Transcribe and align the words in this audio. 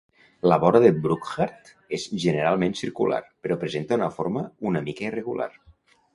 La 0.51 0.55
vora 0.61 0.79
de 0.85 0.89
Burckhardt 1.03 1.69
és 1.97 2.05
generalment 2.23 2.73
circular, 2.81 3.21
però 3.45 3.59
presenta 3.67 4.01
una 4.01 4.09
forma 4.19 4.45
una 4.73 4.85
mica 4.91 5.09
irregular. 5.11 5.51